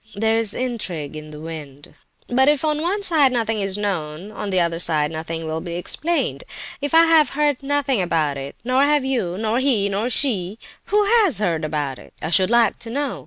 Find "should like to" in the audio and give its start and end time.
12.31-12.89